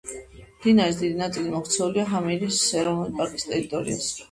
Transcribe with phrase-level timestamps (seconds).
[0.53, 4.13] მდინარის დიდი ნაწილი მოქცეულია პამირის ეროვნული პარკის ტერიტორიაზე.